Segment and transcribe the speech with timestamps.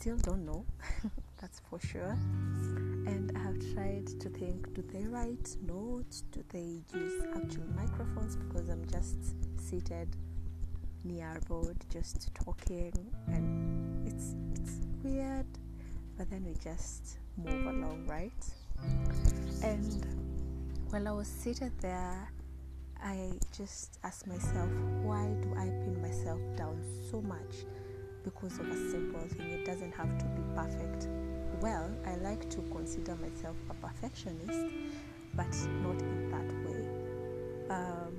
[0.00, 0.64] still don't know,
[1.42, 2.16] that's for sure.
[3.06, 6.22] And I have tried to think do they write notes?
[6.32, 8.36] Do they use actual microphones?
[8.36, 9.18] Because I'm just
[9.60, 10.08] seated
[11.04, 12.94] near a road just talking,
[13.26, 15.44] and it's, it's weird,
[16.16, 18.44] but then we just move along, right?
[19.62, 20.06] And
[20.88, 22.26] while I was seated there,
[23.02, 24.70] I just asked myself,
[25.02, 27.66] why do I pin myself down so much
[28.24, 29.50] because of a simple thing?
[29.50, 31.08] It doesn't have to be perfect.
[31.60, 34.74] Well, I like to consider myself a perfectionist,
[35.34, 35.52] but
[35.82, 37.74] not in that way.
[37.74, 38.16] Um,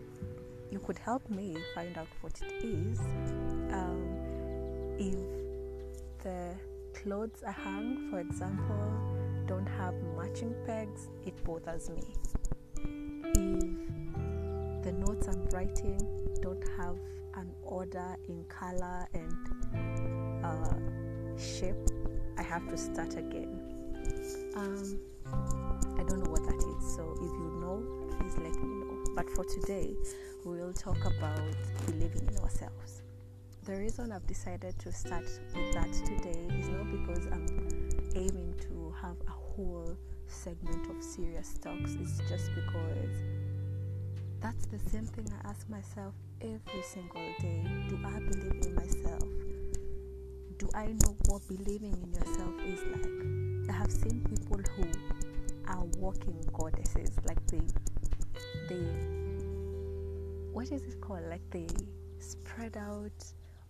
[0.72, 3.00] you could help me find out what it is.
[3.72, 4.18] Um,
[4.98, 6.56] if the
[6.94, 8.94] clothes I hang, for example,
[9.48, 12.04] don't have matching pegs, it bothers me.
[13.34, 15.98] If the notes I'm writing
[16.42, 16.98] don't have
[17.72, 21.76] order in color and uh, shape,
[22.38, 23.60] I have to start again.
[24.56, 25.00] Um,
[25.98, 27.82] I don't know what that is, so if you know,
[28.20, 29.04] please let me know.
[29.16, 29.96] But for today,
[30.46, 31.42] we'll talk about
[31.86, 33.02] believing in ourselves.
[33.64, 38.94] The reason I've decided to start with that today is not because I'm aiming to
[39.02, 39.96] have a whole
[40.28, 43.16] segment of serious talks, it's just because
[44.42, 47.64] that's the same thing I ask myself every single day.
[47.90, 49.24] Do I believe in myself?
[50.58, 53.70] Do I know what believing in yourself is like?
[53.70, 54.84] I have seen people who
[55.68, 57.62] are walking goddesses, like they,
[58.68, 58.86] they,
[60.52, 61.24] what is it called?
[61.30, 61.68] Like they
[62.20, 63.24] spread out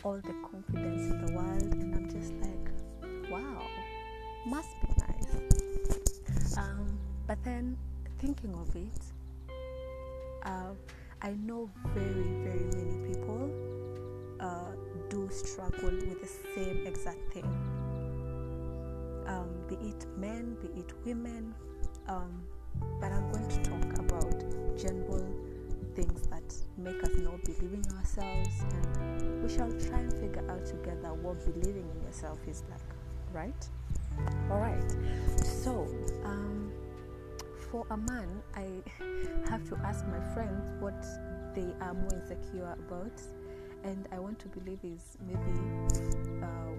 [0.03, 3.61] all the confidence in the world, and I'm just like, wow,
[4.45, 6.57] must be nice.
[6.57, 6.97] Um,
[7.27, 7.77] but then
[8.19, 9.10] thinking of it,
[10.43, 13.51] I know very, very many people
[14.39, 14.71] uh,
[15.09, 17.45] do struggle with the same exact thing.
[19.27, 21.53] Um, be it men, be it women,
[22.07, 22.41] um,
[22.99, 25.27] but I'm going to talk about general
[25.95, 30.65] things that make us not believe in ourselves, and we shall try and figure out
[30.65, 32.81] together what believing in yourself is like,
[33.31, 33.69] right?
[34.49, 34.91] All right.
[35.43, 35.87] So,
[36.25, 36.70] um,
[37.71, 38.67] for a man, I
[39.49, 41.05] have to ask my friends what
[41.55, 43.21] they are more insecure about,
[43.85, 46.75] and I want to believe is maybe uh,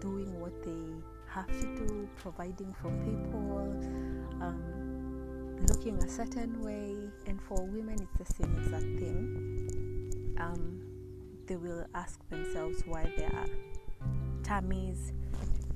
[0.00, 0.94] doing what they
[1.28, 3.76] have to do, providing for people,
[4.40, 6.94] um, looking a certain way,
[7.26, 10.36] and for women, it's the same exact thing.
[10.38, 10.80] Um,
[11.46, 13.46] they will ask themselves why their
[14.44, 15.12] tummies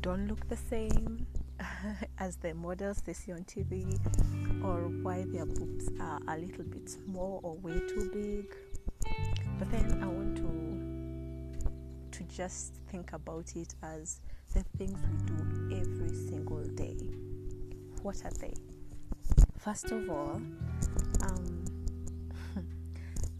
[0.01, 1.27] don't look the same
[2.19, 3.99] as the models they see on TV,
[4.65, 8.55] or why their boobs are a little bit small or way too big.
[9.59, 10.71] But then I want to
[12.13, 14.21] to just think about it as
[14.53, 16.97] the things we do every single day.
[18.03, 18.55] What are they?
[19.59, 20.41] First of all,
[21.23, 21.65] um,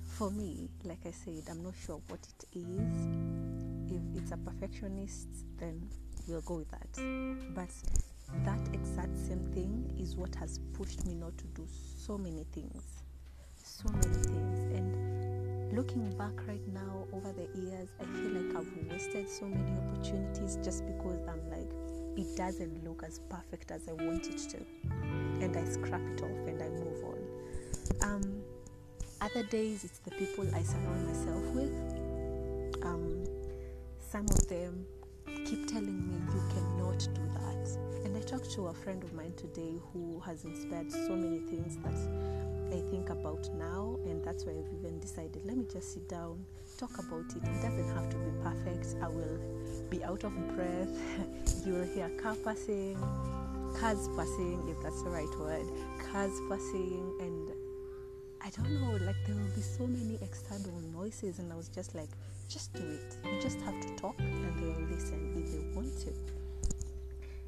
[0.05, 3.93] for me, like I said, I'm not sure what it is.
[3.93, 5.89] If it's a perfectionist, then
[6.29, 7.55] we'll go with that.
[7.55, 7.71] But
[8.45, 13.03] that exact same thing is what has pushed me not to do so many things.
[13.57, 14.59] So many things.
[14.77, 19.73] And looking back right now over the years, I feel like I've wasted so many
[19.79, 21.71] opportunities just because I'm like,
[22.17, 24.59] it doesn't look as perfect as I want it to.
[25.43, 27.19] And I scrap it off and I move on.
[28.03, 28.43] Um,
[29.21, 32.85] other days, it's the people I surround myself with.
[32.85, 33.25] Um,
[34.11, 34.87] some of them
[35.51, 37.77] keep telling me you cannot do that.
[38.05, 41.77] And I talked to a friend of mine today who has inspired so many things
[41.79, 41.99] that
[42.73, 46.45] I think about now, and that's why I've even decided let me just sit down,
[46.79, 47.43] talk about it.
[47.43, 48.95] It doesn't have to be perfect.
[49.03, 49.41] I will
[49.91, 50.89] be out of breath.
[51.67, 52.97] you will hear car passing,
[53.77, 55.67] cars passing, if that's the right word,
[56.13, 57.51] cars passing, and
[58.41, 61.97] I don't know, like there will be so many external noises, and I was just
[61.97, 62.11] like,
[62.51, 63.17] just do it.
[63.25, 66.13] You just have to talk, and they will listen if they want to.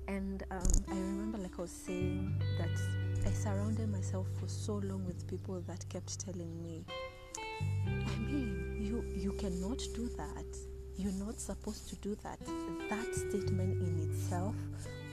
[0.06, 2.70] And um, I remember, like I was saying, that
[3.26, 6.84] I surrounded myself for so long with people that kept telling me,
[7.84, 10.46] I mean, you you cannot do that.
[10.96, 12.38] You're not supposed to do that.
[12.88, 14.54] That statement in itself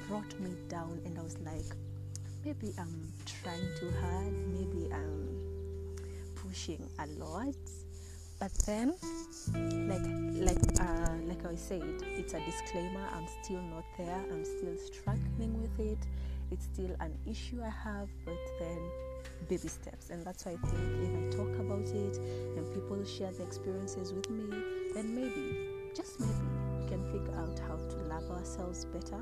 [0.07, 1.75] brought me down, and I was like,
[2.45, 4.33] maybe I'm trying too hard.
[4.53, 5.39] Maybe I'm
[6.35, 7.56] pushing a lot.
[8.39, 8.94] But then,
[9.89, 10.07] like
[10.47, 13.06] like uh, like I said, it's a disclaimer.
[13.13, 14.24] I'm still not there.
[14.31, 16.00] I'm still struggling with it.
[16.51, 18.80] It's still an issue I have, but then
[19.47, 22.18] baby steps and that's why i think if i talk about it
[22.57, 24.44] and people share their experiences with me,
[24.94, 26.33] then maybe, just maybe,
[26.80, 29.19] we can figure out how to love ourselves better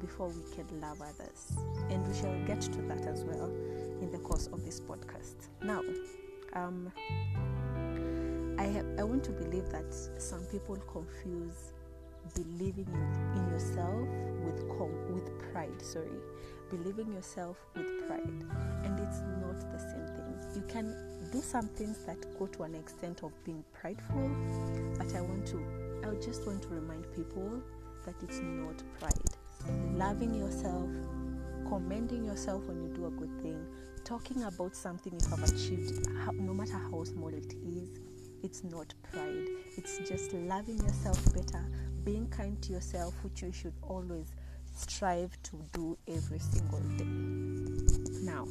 [0.00, 1.52] before we can love others.
[1.90, 3.50] And we shall get to that as well
[4.00, 5.48] in the course of this podcast.
[5.62, 5.82] Now,
[6.52, 6.92] um,
[8.58, 11.72] I, ha- I want to believe that some people confuse
[12.34, 14.08] believing in, in yourself
[14.44, 15.80] with com- with pride.
[15.82, 16.08] Sorry,
[16.70, 18.44] believing yourself with pride,
[18.84, 20.54] and it's not the same thing.
[20.54, 20.94] You can
[21.32, 24.30] do some things that go to an extent of being prideful,
[24.98, 25.62] but I want to,
[26.04, 27.60] I just want to remind people
[28.04, 29.12] that it's not pride.
[29.96, 30.88] Loving yourself,
[31.68, 33.66] commending yourself when you do a good thing,
[34.04, 37.88] talking about something you have achieved, no matter how small it is,
[38.46, 39.48] it's not pride.
[39.76, 41.64] It's just loving yourself better,
[42.04, 44.36] being kind to yourself, which you should always
[44.72, 47.04] strive to do every single day.
[48.22, 48.46] Now,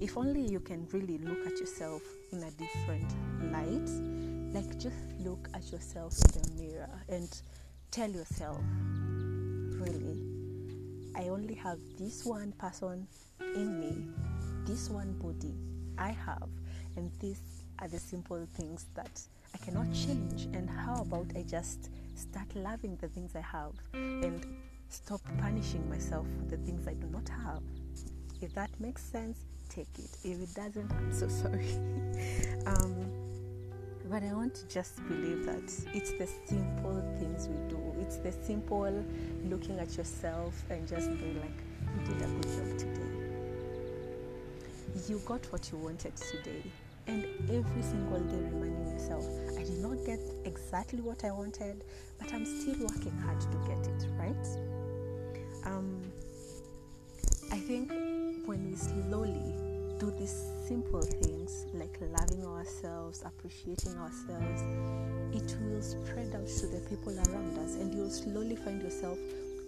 [0.00, 2.02] if only you can really look at yourself
[2.32, 3.08] in a different
[3.52, 3.88] light,
[4.52, 7.28] like just look at yourself in the mirror and
[7.92, 8.58] tell yourself,
[9.78, 10.18] really,
[11.14, 13.06] I only have this one person
[13.54, 14.08] in me,
[14.64, 15.54] this one body
[15.98, 16.48] I have,
[16.96, 17.40] and these
[17.78, 19.20] are the simple things that
[19.56, 20.48] I cannot change.
[20.52, 24.44] And how about I just start loving the things I have and
[24.90, 27.62] stop punishing myself for the things I do not have?
[28.42, 29.38] If that makes sense,
[29.70, 30.10] take it.
[30.24, 31.70] If it doesn't, I'm so sorry.
[32.66, 33.10] um,
[34.10, 37.80] but I want to just believe that it's the simple things we do.
[37.98, 39.04] It's the simple
[39.46, 41.62] looking at yourself and just being like,
[41.98, 43.02] you did a good job today.
[45.08, 46.62] You got what you wanted today.
[47.06, 49.24] And every single day reminding yourself,
[49.56, 51.84] I did not get exactly what I wanted,
[52.18, 54.46] but I'm still working hard to get it, right?
[55.64, 56.02] Um,
[57.52, 57.90] I think
[58.46, 59.54] when we slowly
[59.98, 60.34] do these
[60.66, 64.62] simple things like loving ourselves, appreciating ourselves,
[65.32, 69.18] it will spread out to the people around us, and you'll slowly find yourself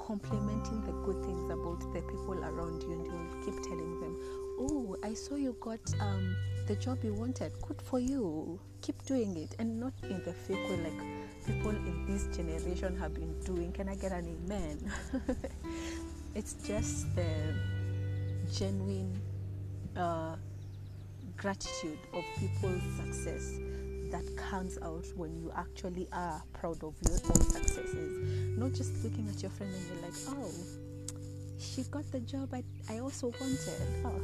[0.00, 4.16] complimenting the good things about the people around you, and you'll keep telling them,
[4.58, 7.52] Oh, I saw you got um, the job you wanted.
[7.62, 8.58] Good for you.
[8.82, 13.14] Keep doing it, and not in the fake way like people in this generation have
[13.14, 13.72] been doing.
[13.72, 14.92] Can I get an amen?
[16.34, 17.54] it's just the
[18.52, 19.20] genuine
[19.96, 20.36] uh,
[21.36, 23.58] gratitude of people's success
[24.10, 28.58] that comes out when you actually are proud of your own successes.
[28.58, 30.52] Not just looking at your friend and you're like, oh,
[31.58, 34.04] she got the job I, I also wanted.
[34.04, 34.20] Oh,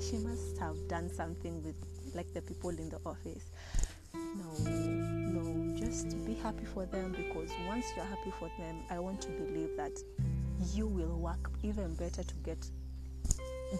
[0.00, 1.76] she must have done something with
[2.14, 3.50] like the people in the office.
[4.14, 9.20] No, no, just be happy for them because once you're happy for them, I want
[9.22, 9.92] to believe that
[10.74, 12.66] you will work even better to get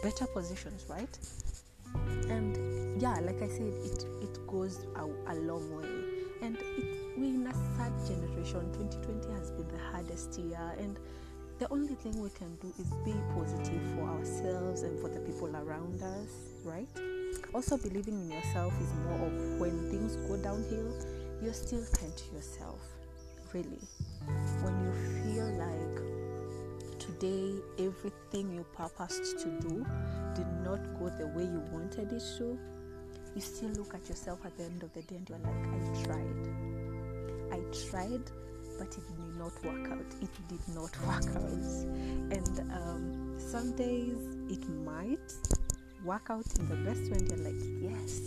[0.02, 1.18] better positions, right?
[2.28, 5.88] And yeah, like I said, it it goes a, a long way.
[6.42, 8.72] And it, we're in a sad generation.
[8.72, 10.98] 2020 has been the hardest year, and
[11.60, 15.54] the only thing we can do is be positive for ourselves and for the people
[15.54, 16.30] around us,
[16.64, 16.88] right?
[17.52, 20.90] Also, believing in yourself is more of when things go downhill,
[21.42, 22.80] you're still kind to yourself,
[23.52, 23.78] really.
[24.62, 24.92] When you
[25.22, 29.84] feel like today everything you purposed to do
[30.34, 32.58] did not go the way you wanted it to,
[33.34, 36.04] you still look at yourself at the end of the day and you're like, I
[36.04, 36.48] tried.
[37.52, 38.30] I tried,
[38.80, 40.14] but it did not work out.
[40.22, 41.52] It did not work out.
[42.32, 44.16] And um, some days
[44.48, 45.34] it might
[46.02, 48.20] work out in the best way, you're like, yes.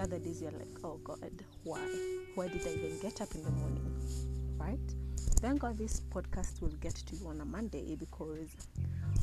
[0.00, 1.30] Other days you're like, oh God,
[1.64, 1.84] why?
[2.34, 3.84] Why did I even get up in the morning?
[4.56, 4.78] Right?
[5.40, 8.56] Thank God this podcast will get to you on a Monday because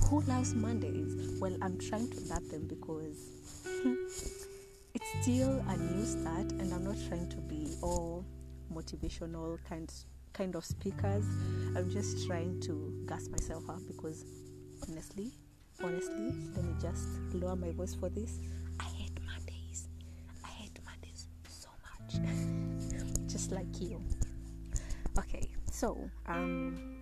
[0.07, 1.39] who loves Mondays?
[1.41, 3.31] Well, I'm trying to love them because
[4.93, 8.23] it's still a new start, and I'm not trying to be all
[8.71, 9.91] motivational kind
[10.35, 11.23] kind of speakers.
[11.77, 14.25] I'm just trying to gas myself up because
[14.87, 15.31] honestly,
[15.81, 18.39] honestly, let me just lower my voice for this.
[18.79, 19.87] I hate Mondays.
[20.43, 23.27] I hate Mondays so much.
[23.27, 24.01] just like you.
[25.17, 26.97] Okay, so um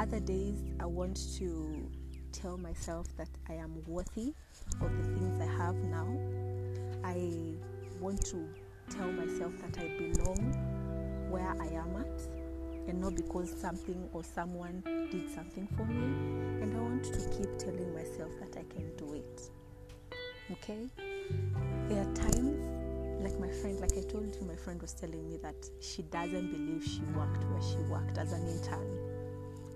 [0.00, 1.88] other days I want to
[2.32, 4.34] tell myself that I am worthy
[4.80, 6.08] of the things I have now.
[7.04, 7.54] I
[8.00, 8.44] want to
[8.90, 10.75] tell myself that I belong
[11.30, 16.62] where I am at and not because something or someone did something for me.
[16.62, 19.50] And I want to keep telling myself that I can do it.
[20.52, 20.86] Okay?
[21.88, 25.36] There are times, like my friend, like I told you, my friend was telling me
[25.42, 28.86] that she doesn't believe she worked where she worked as an intern.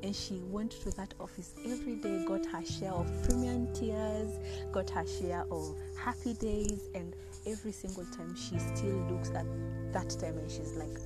[0.02, 4.30] and she went to that office every day, got her share of premium tears,
[4.72, 7.14] got her share of happy days, and
[7.46, 9.46] every single time she still looks at
[9.92, 10.98] that time and she's like,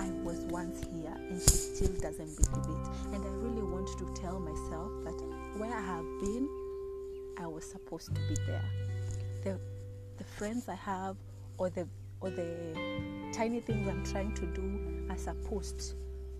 [0.00, 3.14] I was once here, and she still doesn't believe it.
[3.14, 5.18] And I really want to tell myself that
[5.60, 6.48] where I have been,
[7.38, 8.64] I was supposed to be there.
[9.44, 9.58] The,
[10.18, 11.16] the friends I have,
[11.58, 11.86] or the
[12.22, 12.74] or the
[13.32, 15.94] tiny things I'm trying to do, are supposed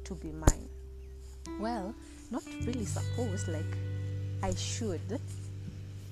[0.04, 0.68] to be mine
[1.60, 1.94] well,
[2.30, 3.76] not really supposed, like
[4.42, 5.00] I should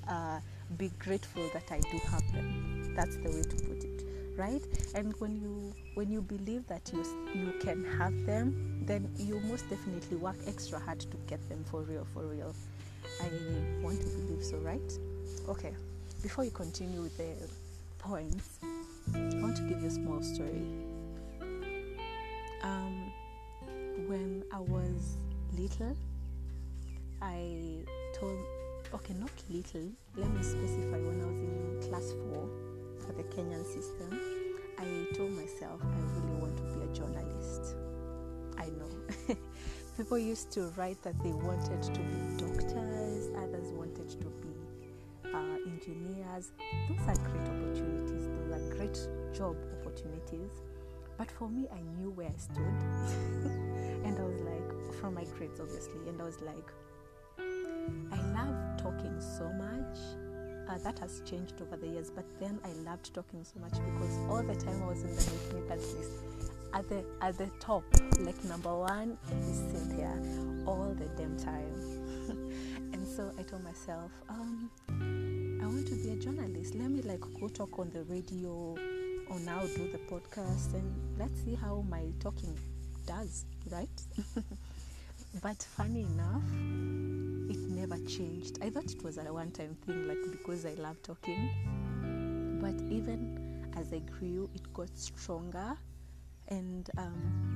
[0.07, 0.41] uh,
[0.77, 2.95] be grateful that I do have them.
[2.95, 3.98] That's the way to put it,
[4.39, 4.63] right?
[4.95, 7.05] And when you when you believe that you
[7.35, 11.83] you can have them, then you most definitely work extra hard to get them for
[11.83, 12.55] real, for real.
[13.21, 13.29] I
[13.83, 14.93] want to believe so, right?
[15.49, 15.75] Okay.
[16.23, 17.35] Before you continue with the
[17.99, 18.59] points,
[19.15, 20.67] I want to give you a small story.
[22.63, 23.13] Um,
[24.07, 25.17] when I was
[25.57, 25.97] little,
[27.23, 28.39] I told,
[28.95, 32.68] okay, not little, let me specify when I was in class 4
[33.09, 34.21] for the Kenyan system,
[34.79, 34.85] I
[35.17, 37.75] told myself I really want to be a journalist.
[38.59, 39.37] I know.
[39.97, 45.57] People used to write that they wanted to be doctors, others wanted to be uh,
[45.67, 46.53] engineers.
[46.89, 50.53] Those are great opportunities, those are great job opportunities.
[51.17, 52.59] But for me, I knew where I stood.
[54.05, 56.71] and I was like, from my grades, obviously, and I was like,
[58.13, 60.28] I love talking so much.
[60.69, 64.19] Uh, that has changed over the years, but then I loved talking so much because
[64.29, 66.11] all the time I was in the makers list.
[66.75, 67.85] At the at the top,
[68.21, 70.13] like number one is Cynthia,
[70.67, 71.73] all the damn time.
[72.93, 76.75] and so I told myself, um, I want to be a journalist.
[76.75, 78.77] Let me like go talk on the radio
[79.31, 82.55] or now do the podcast and let's see how my talking
[83.07, 83.89] does, right?
[85.43, 86.43] but funny enough,
[87.49, 88.59] it never changed.
[88.63, 91.51] I thought it was a one time thing, like because I love talking.
[92.61, 95.77] But even as I grew, it got stronger.
[96.49, 97.49] And um,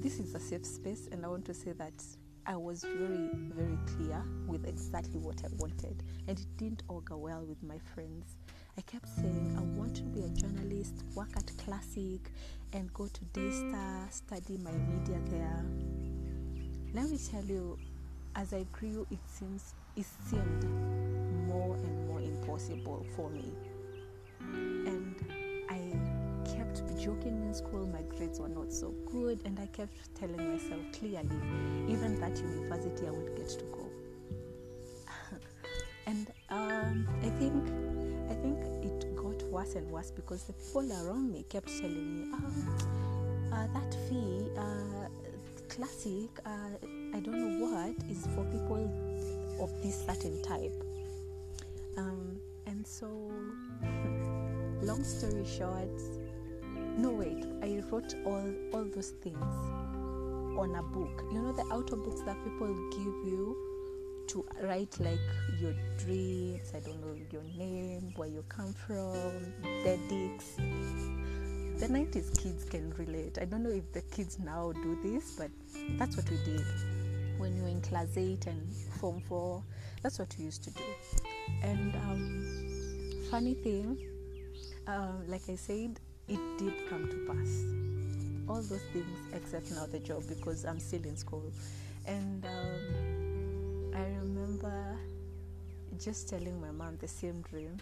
[0.00, 2.02] this is a safe space, and I want to say that
[2.46, 7.44] I was very, very clear with exactly what I wanted, and it didn't augur well
[7.44, 8.38] with my friends.
[8.78, 12.32] I kept saying, I want to be a journalist, work at Classic,
[12.72, 15.62] and go to Daystar, study my media there.
[16.94, 17.76] Let me tell you,
[18.38, 20.64] as I grew, it seems it seemed
[21.48, 23.52] more and more impossible for me.
[24.40, 25.16] And
[25.68, 25.80] I
[26.48, 30.80] kept joking in school, my grades were not so good, and I kept telling myself
[30.92, 31.36] clearly,
[31.88, 33.86] even that university I would get to go.
[36.06, 37.64] and um, I think
[38.30, 42.36] I think it got worse and worse because the people around me kept telling me,
[42.36, 45.08] oh, uh, that fee, uh,
[45.68, 48.90] classic, uh, I don't know what, is for people
[49.60, 50.84] of this certain type.
[51.96, 52.36] Um,
[52.66, 53.06] and so,
[54.82, 55.88] long story short,
[56.96, 59.38] no wait, I wrote all, all those things
[60.58, 61.24] on a book.
[61.32, 63.56] You know the auto books that people give you
[64.28, 65.18] to write like
[65.60, 69.14] your dreams, I don't know, your name, where you come from,
[69.84, 70.56] dedics.
[71.78, 73.38] The 90s kids can relate.
[73.40, 75.50] I don't know if the kids now do this, but
[75.96, 76.66] that's what we did
[77.38, 79.62] when you were in class 8 and form 4.
[80.02, 80.82] That's what we used to do.
[81.62, 83.98] And um, funny thing,
[84.86, 87.64] um, like I said, it did come to pass.
[88.48, 91.52] All those things except now the job because I'm still in school.
[92.06, 94.96] And um, I remember
[95.98, 97.76] just telling my mom the same dream,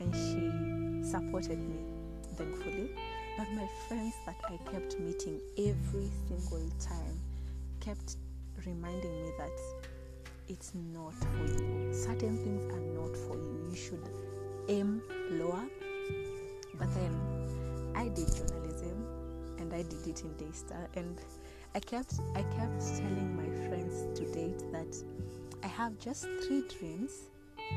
[0.00, 1.76] and she supported me,
[2.36, 2.90] thankfully.
[3.38, 7.20] But my friends that I kept meeting every single time
[7.80, 8.16] kept
[8.64, 9.50] reminding me that
[10.48, 11.92] it's not for you.
[11.92, 13.66] Certain things are not for you.
[13.70, 14.08] You should
[14.68, 15.64] aim lower.
[16.78, 19.06] But then I did journalism
[19.58, 21.18] and I did it in Daystar and
[21.74, 24.96] I kept I kept telling my friends to date that
[25.62, 27.28] I have just three dreams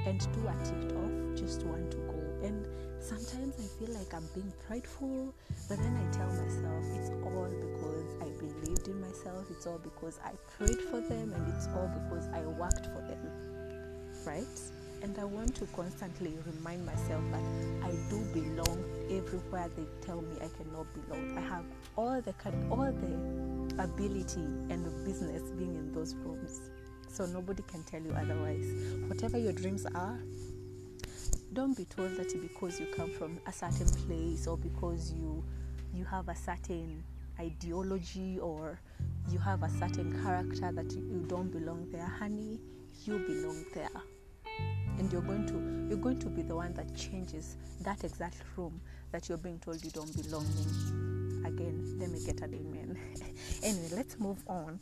[0.06, 2.19] and two are ticked off, just one to go.
[2.44, 2.66] And
[3.02, 5.34] sometimes I feel like I'm being prideful,
[5.68, 10.20] but then I tell myself it's all because I believed in myself, it's all because
[10.24, 13.20] I prayed for them, and it's all because I worked for them.
[14.26, 14.46] Right?
[15.02, 17.44] And I want to constantly remind myself that
[17.84, 21.38] I do belong everywhere they tell me I cannot belong.
[21.38, 21.64] I have
[21.96, 22.34] all the
[22.70, 26.70] all the ability and the business being in those rooms.
[27.08, 28.68] So nobody can tell you otherwise.
[29.08, 30.20] Whatever your dreams are,
[31.60, 35.44] don't be told that because you come from a certain place or because you
[35.94, 37.04] you have a certain
[37.38, 38.80] ideology or
[39.30, 42.62] you have a certain character that you, don't belong there, honey,
[43.04, 43.90] you belong there.
[45.00, 48.80] And you're going to you're going to be the one that changes that exact room
[49.12, 51.44] that you're being told you don't belong in.
[51.46, 52.98] Again, let me get an amen.
[53.64, 54.80] anyway, let's move on.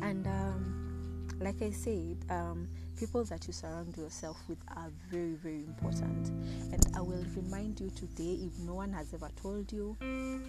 [0.00, 5.64] And um, like I said, um, people that you surround yourself with are very, very
[5.64, 6.28] important.
[6.72, 9.96] And I will remind you today if no one has ever told you,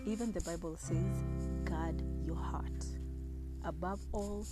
[0.06, 1.24] even the Bible says,
[1.66, 2.86] guard your heart.
[3.66, 4.46] Above all,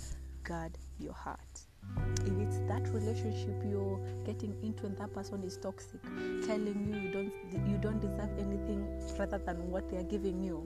[0.43, 1.62] guard your heart.
[2.25, 6.01] If it's that relationship you're getting into and that person is toxic,
[6.45, 8.86] telling you you don't you don't deserve anything
[9.17, 10.65] rather than what they are giving you,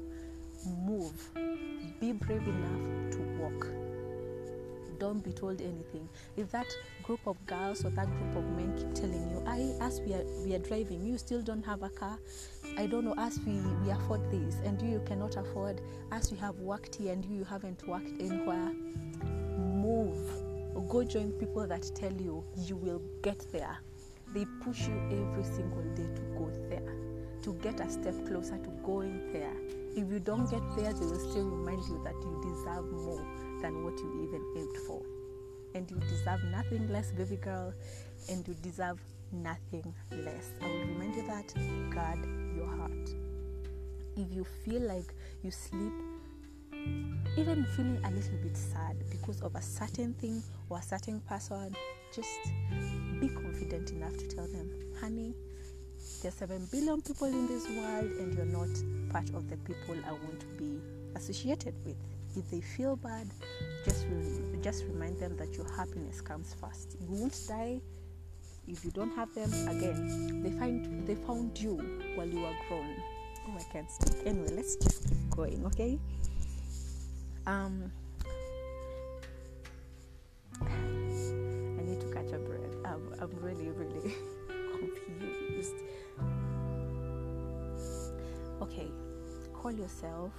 [0.85, 1.29] move.
[1.99, 3.84] Be brave enough to walk
[4.95, 6.09] don't be told anything.
[6.35, 6.67] If that
[7.03, 10.23] group of girls or that group of men keep telling you, I as we are
[10.43, 12.17] we are driving, you still don't have a car.
[12.77, 16.55] I don't know, as we, we afford this and you, cannot afford, as we have
[16.59, 18.71] worked here and you, you haven't worked anywhere,
[19.57, 20.17] move.
[20.75, 23.77] Or go join people that tell you you will get there.
[24.33, 26.95] They push you every single day to go there,
[27.43, 29.53] to get a step closer to going there.
[29.95, 33.25] If you don't get there, they will still remind you that you deserve more
[33.61, 35.01] than what you even aimed for.
[35.73, 37.73] And you deserve nothing less, baby girl,
[38.29, 38.99] and you deserve
[39.31, 40.51] nothing less.
[40.61, 41.53] I will remind you that
[41.93, 42.19] guard
[42.55, 43.09] your heart.
[44.17, 45.91] If you feel like you sleep,
[47.37, 51.75] even feeling a little bit sad because of a certain thing or a certain person,
[52.15, 52.29] just
[53.19, 54.69] be confident enough to tell them,
[55.01, 55.33] honey,
[56.21, 58.69] there's 7 billion people in this world, and you're not
[59.11, 60.79] part of the people I want to be
[61.15, 61.97] associated with
[62.37, 63.27] if they feel bad,
[63.83, 66.97] just re- just remind them that your happiness comes first.
[66.99, 67.81] You won't die
[68.67, 69.51] if you don't have them.
[69.67, 71.77] Again, they find they found you
[72.15, 72.95] while you were grown.
[73.47, 74.25] Oh, I can't speak.
[74.25, 75.99] Anyway, let's just keep going, okay?
[77.45, 77.91] Um,
[80.61, 82.75] I need to catch a breath.
[82.85, 84.15] I'm, I'm really, really
[84.79, 85.75] confused.
[88.61, 88.89] Okay,
[89.53, 90.31] call yourself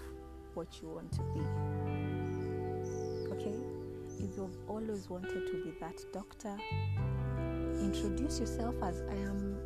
[0.56, 1.40] what you want to be.
[3.32, 3.54] Okay?
[4.18, 6.56] If you've always wanted to be that doctor,
[7.80, 9.58] introduce yourself as I am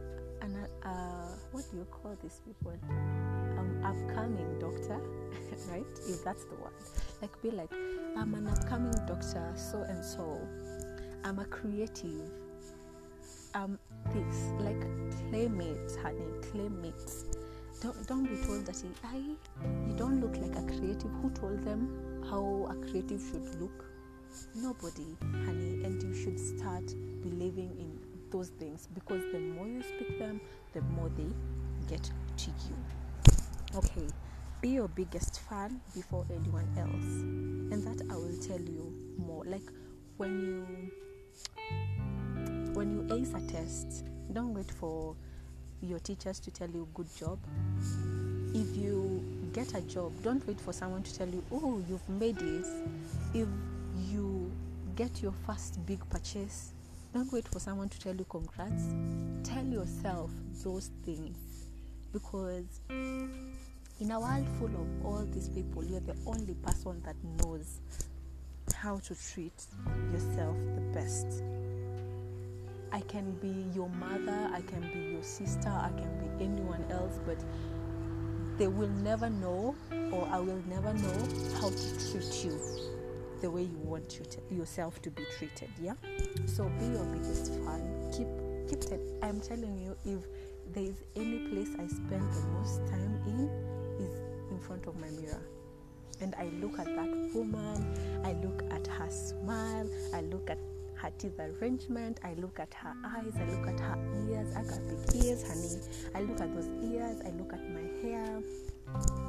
[0.43, 2.73] an, uh, what do you call these people?
[2.91, 4.99] Um, upcoming doctor,
[5.71, 5.87] right?
[6.09, 6.73] If that's the word.
[7.23, 7.73] Like, be like,
[8.17, 10.41] I'm an upcoming doctor, so and so.
[11.23, 12.31] I'm a creative.
[13.55, 13.79] Um,
[14.13, 14.81] this, like,
[15.29, 17.30] claim it, honey, claim it
[17.81, 21.11] don't, don't be told that I, you don't look like a creative.
[21.23, 23.85] Who told them how a creative should look?
[24.55, 25.83] Nobody, honey.
[25.85, 26.87] And you should start
[27.23, 27.99] believing in
[28.31, 30.41] those things because the more you speak them,
[30.73, 31.27] the more they
[31.89, 32.77] get to you.
[33.75, 34.07] Okay,
[34.61, 39.45] be your biggest fan before anyone else, and that I will tell you more.
[39.45, 39.71] Like
[40.17, 40.67] when you
[42.75, 45.17] when you ace a test, don't wait for
[45.83, 47.39] your teachers to tell you good job.
[48.55, 52.39] If you get a job, don't wait for someone to tell you, oh, you've made
[52.39, 52.67] it.
[53.35, 53.49] If
[54.09, 54.51] you
[54.97, 56.73] get your first big purchase,
[57.13, 58.85] don't wait for someone to tell you congrats.
[59.43, 60.31] Tell yourself
[60.63, 61.37] those things
[62.13, 67.81] because in a world full of all these people, you're the only person that knows
[68.75, 69.65] how to treat
[70.13, 71.43] yourself the best.
[72.93, 77.21] I can be your mother, I can be your sister, I can be anyone else,
[77.25, 77.39] but
[78.59, 79.75] they will never know,
[80.13, 81.29] or I will never know
[81.61, 82.61] how to treat you
[83.41, 85.71] the way you want yourself to be treated.
[85.81, 85.95] Yeah.
[86.47, 88.11] So be your biggest fan.
[88.13, 88.29] Keep
[88.69, 89.01] keep it.
[89.23, 90.27] I'm telling you, if
[90.75, 93.49] there is any place I spend the most time in,
[93.99, 94.15] is
[94.51, 95.43] in front of my mirror
[96.21, 100.59] and I look at that woman, I look at her smile, I look at
[101.01, 102.21] her teeth arrangement.
[102.23, 103.33] I look at her eyes.
[103.37, 104.55] I look at her ears.
[104.55, 105.81] I got big ears, honey.
[106.15, 107.21] I look at those ears.
[107.25, 108.43] I look at my hair,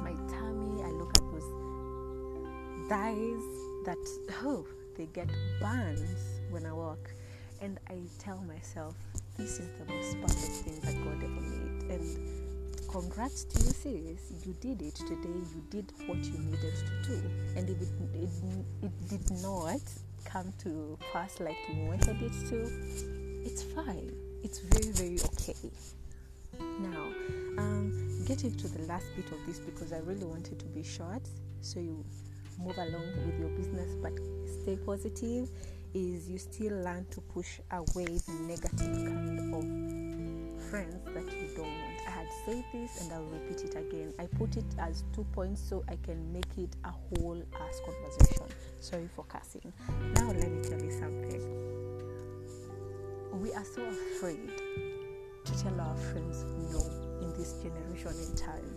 [0.02, 0.82] my tummy.
[0.82, 3.42] I look at those thighs
[3.86, 3.98] that,
[4.44, 5.28] oh, they get
[5.60, 7.10] burns when I walk.
[7.60, 8.94] And I tell myself,
[9.36, 11.90] this is the most perfect thing that God ever made.
[11.90, 14.32] And congrats to you, sis.
[14.44, 15.40] You did it today.
[15.54, 17.30] You did what you needed to do.
[17.56, 18.28] And if it, it,
[18.82, 19.80] it did not,
[20.24, 22.70] come to pass like you wanted it to,
[23.44, 24.12] it's fine.
[24.42, 25.70] It's very, very okay.
[26.80, 27.08] Now,
[27.58, 31.22] um, getting to the last bit of this because I really wanted to be short,
[31.60, 32.04] so you
[32.58, 34.12] move along with your business, but
[34.62, 35.48] stay positive.
[35.94, 39.62] Is you still learn to push away the negative kind of
[40.72, 42.00] friends that you don't want.
[42.06, 44.14] I had said this and I'll repeat it again.
[44.18, 48.46] I put it as two points so I can make it a whole ass conversation.
[48.82, 49.72] Sorry for cussing.
[50.16, 51.40] Now let me tell you something.
[53.40, 54.50] We are so afraid
[55.44, 56.42] to tell our friends
[56.72, 56.80] no
[57.22, 58.76] in this generation in time.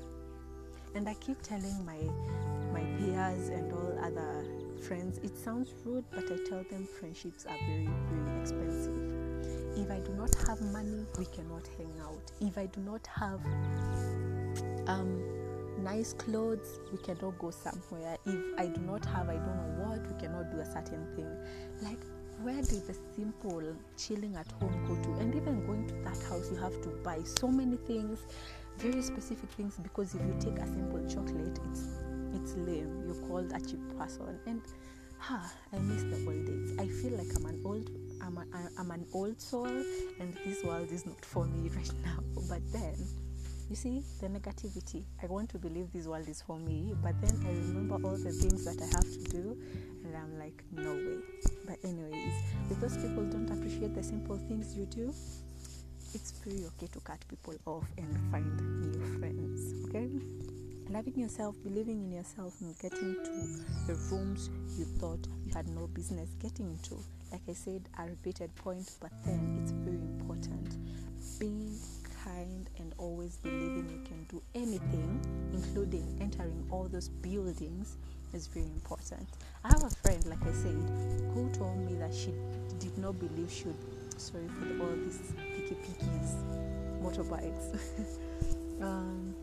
[0.94, 1.98] And I keep telling my
[2.72, 4.46] my peers and all other
[4.80, 8.94] friends, it sounds rude, but I tell them friendships are very, very expensive.
[9.76, 12.32] If I do not have money, we cannot hang out.
[12.42, 13.44] If I do not have
[14.86, 15.20] um,
[15.80, 18.18] nice clothes, we cannot go somewhere.
[18.26, 21.30] If I do not have, I don't know what, we cannot do a certain thing.
[21.82, 22.00] Like,
[22.42, 25.20] where did the simple chilling at home go to?
[25.20, 28.20] And even going to that house, you have to buy so many things,
[28.78, 31.90] very specific things, because if you take a simple chocolate, it's
[32.34, 33.04] it's lame.
[33.06, 34.38] You're called a cheap person.
[34.46, 34.62] And
[35.18, 36.76] ha, I miss the old days.
[36.78, 37.90] I feel like I'm an old
[38.22, 38.46] I'm, a,
[38.80, 42.20] I'm an old soul and this world is not for me right now.
[42.50, 42.96] But then
[43.70, 45.04] you see the negativity.
[45.24, 48.32] I want to believe this world is for me, but then I remember all the
[48.32, 49.58] things that I have to do,
[50.04, 51.18] and I'm like, no way.
[51.66, 52.34] But, anyways,
[52.70, 55.14] if those people don't appreciate the simple things you do,
[56.14, 58.46] it's pretty okay to cut people off and find
[58.82, 60.10] new friends, okay?
[60.90, 65.88] Loving yourself, believing in yourself, and getting to the rooms you thought you had no
[65.88, 67.04] business getting into.
[67.32, 70.78] Like I said, a repeated point, but then it's very important.
[71.40, 71.78] Being
[72.80, 75.20] and always believing you can do anything,
[75.54, 77.98] including entering all those buildings,
[78.34, 79.28] is very important.
[79.64, 80.76] I have a friend, like I said,
[81.34, 82.34] who told me that she
[82.80, 83.76] did not believe she would,
[84.18, 85.20] sorry for all these
[85.56, 86.44] piki pikis,
[87.02, 87.80] motorbikes.
[88.82, 89.34] um,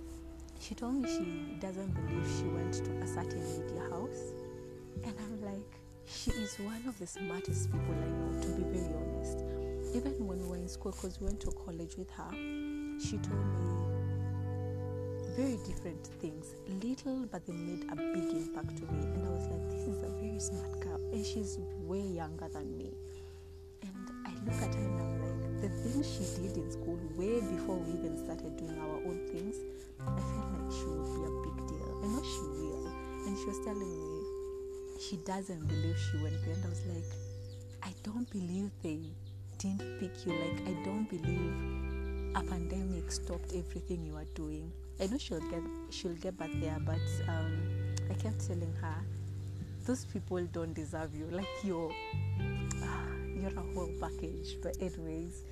[0.61, 4.33] she told me she doesn't believe she went to a certain media house.
[5.05, 8.95] And I'm like, she is one of the smartest people I know, to be very
[8.95, 9.39] honest.
[9.95, 12.31] Even when we were in school, because we went to college with her,
[13.03, 13.83] she told me
[15.37, 19.01] very different things, little, but they made a big impact to me.
[19.01, 21.01] And I was like, this is a very smart girl.
[21.13, 22.93] And she's way younger than me.
[23.83, 23.91] And
[24.27, 27.77] I look at her and I'm like, the things she did in school, way before
[27.77, 29.57] we even started doing our own things,
[30.01, 32.01] I feel like she will be a big deal.
[32.03, 32.87] I know she will.
[33.27, 34.23] And she was telling me
[35.01, 36.55] she doesn't believe she went there.
[36.55, 37.11] And I was like,
[37.83, 39.01] I don't believe they
[39.59, 40.33] didn't pick you.
[40.33, 41.82] Like, I don't believe
[42.35, 44.73] a pandemic stopped everything you are doing.
[45.01, 47.59] I know she'll get she'll get back there, but um,
[48.11, 48.95] I kept telling her,
[49.85, 51.27] those people don't deserve you.
[51.31, 51.93] Like you're
[53.41, 54.57] you're a whole package.
[54.63, 55.43] But anyways,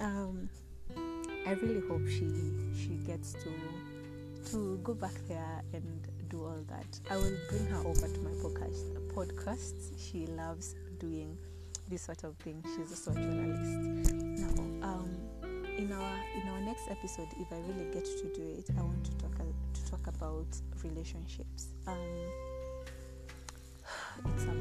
[0.00, 0.48] um,
[1.46, 2.28] I really hope she
[2.76, 3.52] she gets to
[4.50, 7.00] to go back there and do all that.
[7.10, 8.84] I will bring her over to my podcast.
[9.14, 9.92] Podcasts.
[9.98, 11.36] She loves doing
[11.88, 12.62] this sort of thing.
[12.76, 14.12] She's a journalist.
[14.12, 15.16] Now, um,
[15.78, 19.04] in our in our next episode, if I really get to do it, I want
[19.04, 20.46] to talk to talk about
[20.82, 21.68] relationships.
[21.86, 21.96] Um,
[24.26, 24.56] it's a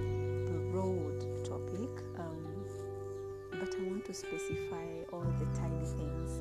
[0.71, 2.45] broad topic, um,
[3.51, 6.39] but I want to specify all the tiny things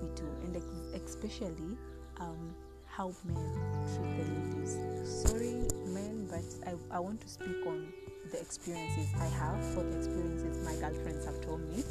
[0.00, 1.76] we do, and ex- especially
[2.18, 2.54] um,
[2.86, 3.52] how men
[3.94, 4.78] treat the ladies.
[5.04, 7.92] Sorry, men, but I, I want to speak on
[8.30, 11.84] the experiences I have for the experiences my girlfriends have told me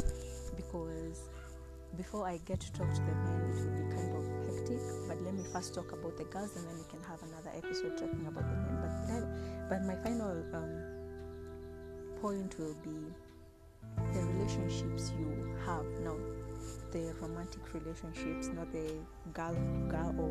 [1.97, 4.25] before I get to talk to the men, it will be kind of
[4.56, 4.80] hectic.
[5.08, 7.97] But let me first talk about the girls, and then we can have another episode
[7.97, 8.77] talking about the men.
[8.82, 13.13] But that, but my final um, point will be
[14.13, 16.15] the relationships you have now,
[16.91, 18.93] the romantic relationships, not the
[19.34, 19.56] girl
[19.88, 20.30] girl or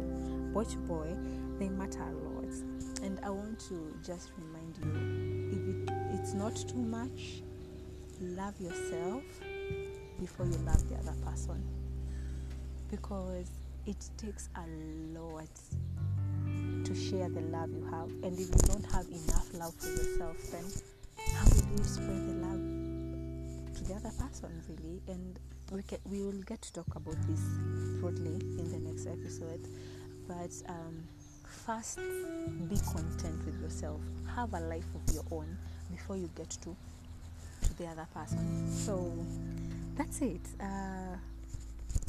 [0.53, 1.17] boy to boy.
[1.59, 2.55] They matter a lot,
[3.03, 7.43] and I want to just remind you, if it, it's not too much,
[8.21, 9.23] love yourself
[10.21, 11.63] before you love the other person.
[12.91, 13.51] Because
[13.87, 15.49] it takes a lot
[16.85, 18.09] to share the love you have.
[18.23, 20.65] And if you don't have enough love for yourself then
[21.35, 25.01] how will you spread the love to the other person really?
[25.09, 25.39] And
[25.71, 27.41] we, can, we will get to talk about this
[28.01, 29.67] broadly in the next episode.
[30.29, 31.03] But um,
[31.45, 31.99] first
[32.69, 34.01] be content with yourself.
[34.37, 35.57] Have a life of your own
[35.91, 36.77] before you get to
[37.63, 38.71] to the other person.
[38.71, 39.13] So
[40.01, 40.41] that's it.
[40.59, 41.17] Uh,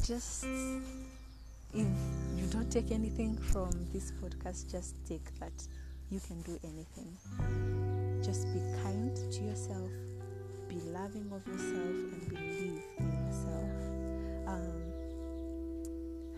[0.02, 0.44] just
[1.74, 1.86] if
[2.36, 5.52] you don't take anything from this podcast, just take that
[6.10, 7.12] you can do anything.
[8.24, 9.90] Just be kind to yourself,
[10.68, 13.70] be loving of yourself, and believe in yourself.
[14.46, 14.82] Um,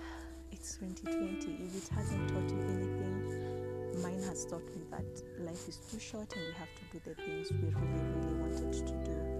[0.50, 1.52] it's 2020.
[1.66, 6.34] If it hasn't taught you anything, mine has taught me that life is too short
[6.34, 9.33] and we have to do the things we really, really wanted to do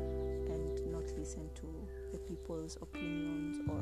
[2.29, 3.81] people's opinions or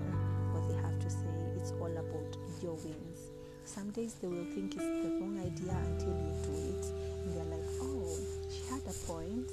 [0.53, 1.33] what they have to say.
[1.57, 3.31] it's all about your wins.
[3.65, 6.85] Some days they will think it's the wrong idea until you do it,
[7.25, 8.19] and they're like, oh,
[8.51, 9.51] she had a point,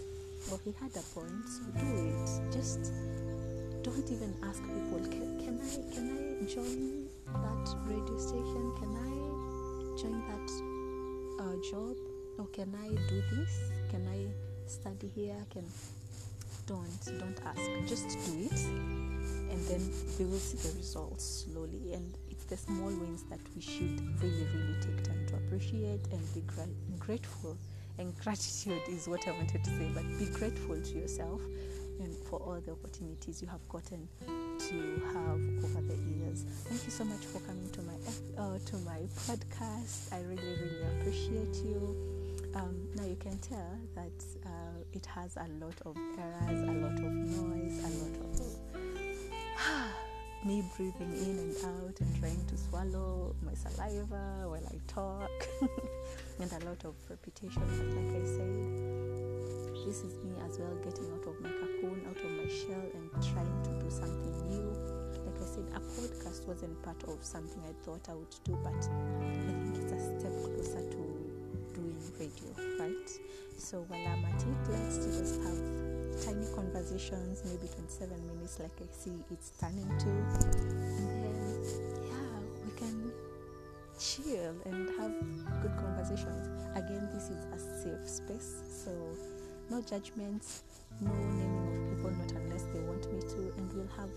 [0.52, 2.52] or he had a point, so do it.
[2.52, 2.91] Just
[3.84, 8.73] don't even ask people, can, can I can I join that radio station?
[8.80, 9.13] Can I
[10.02, 11.95] join that uh, job?
[12.38, 13.71] Or can I do this?
[13.91, 14.25] Can I
[14.65, 15.36] study here?
[15.52, 15.65] Can
[16.70, 17.62] don't don't ask.
[17.88, 18.60] Just do it,
[19.50, 19.82] and then
[20.20, 21.94] we will see the results slowly.
[21.94, 26.22] And it's the small wins that we should really really take time to appreciate and
[26.36, 27.58] be gra- grateful.
[27.98, 31.42] And gratitude is what I wanted to say, but be grateful to yourself
[32.00, 36.46] and for all the opportunities you have gotten to have over the years.
[36.70, 37.98] Thank you so much for coming to my
[38.38, 40.14] uh, to my podcast.
[40.14, 42.19] I really really appreciate you.
[42.56, 46.94] Um, now you can tell that uh, it has a lot of errors, a lot
[46.94, 48.30] of noise, a lot of
[50.46, 55.30] me breathing in and out and trying to swallow my saliva while I talk,
[56.40, 57.62] and a lot of repetition.
[57.62, 58.90] But like I said,
[59.86, 63.12] this is me as well getting out of my cocoon, out of my shell, and
[63.34, 64.70] trying to do something new.
[65.26, 68.74] Like I said, a podcast wasn't part of something I thought I would do, but
[68.74, 71.09] I think it's a step closer to
[72.20, 73.10] radio, right?
[73.58, 75.60] So while I'm at it, let's just have
[76.24, 80.10] tiny conversations, maybe 27 minutes, like I see it's turning to.
[80.10, 81.64] And then,
[82.08, 83.12] yeah, we can
[84.00, 85.14] chill and have
[85.62, 86.48] good conversations.
[86.76, 88.92] Again, this is a safe space, so
[89.70, 90.64] no judgments,
[91.02, 94.10] no naming of people, not unless they want me to, and we'll have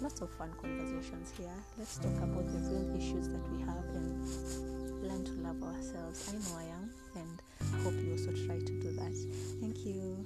[0.00, 1.58] lots of fun conversations here.
[1.76, 4.26] Let's talk about the real issues that we have and
[5.02, 6.28] learn to love ourselves.
[6.28, 6.77] I know I am,
[7.88, 9.14] hope you also try to do that.
[9.60, 10.22] Thank you.